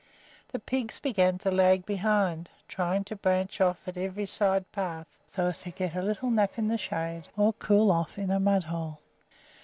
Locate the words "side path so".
4.25-5.45